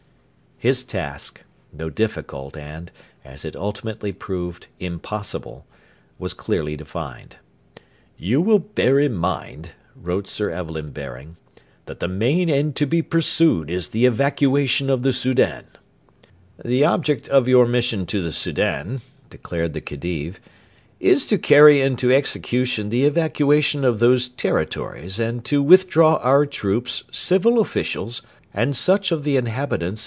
[0.57, 1.41] His task,
[1.73, 2.91] though difficult and,
[3.25, 5.65] as it ultimately proved, impossible,
[6.19, 7.37] was clearly defined.
[8.15, 11.35] 'You will bear in mind,' wrote Sir Evelyn Baring,
[11.87, 15.65] 'that the main end to be pursued is the evacuation of the Soudan.'
[16.63, 17.27] 'The object...
[17.29, 20.39] of your mission to the Soudan,' declared the Khedive,
[20.99, 27.03] 'is to carry into execution the evacuation of those territories and to withdraw our troops,
[27.11, 28.21] civil officials,
[28.53, 29.99] and such of the inhabitants...